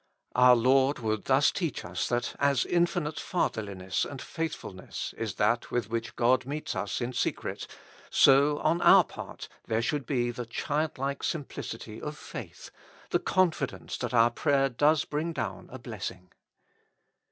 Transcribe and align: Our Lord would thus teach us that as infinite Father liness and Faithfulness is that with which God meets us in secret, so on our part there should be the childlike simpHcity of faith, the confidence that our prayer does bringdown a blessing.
Our 0.33 0.55
Lord 0.55 0.97
would 0.97 1.25
thus 1.25 1.51
teach 1.51 1.85
us 1.85 2.07
that 2.09 2.33
as 2.39 2.65
infinite 2.65 3.19
Father 3.19 3.61
liness 3.61 4.03
and 4.03 4.19
Faithfulness 4.19 5.13
is 5.15 5.35
that 5.35 5.69
with 5.69 5.91
which 5.91 6.15
God 6.15 6.43
meets 6.47 6.75
us 6.75 7.01
in 7.01 7.13
secret, 7.13 7.67
so 8.09 8.57
on 8.61 8.81
our 8.81 9.03
part 9.03 9.47
there 9.67 9.83
should 9.83 10.07
be 10.07 10.31
the 10.31 10.47
childlike 10.47 11.21
simpHcity 11.21 12.01
of 12.01 12.17
faith, 12.17 12.71
the 13.11 13.19
confidence 13.19 13.95
that 13.99 14.11
our 14.11 14.31
prayer 14.31 14.69
does 14.69 15.05
bringdown 15.05 15.67
a 15.71 15.77
blessing. 15.77 16.31